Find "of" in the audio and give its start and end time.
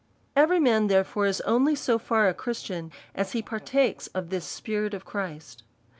4.15-4.29, 4.95-5.05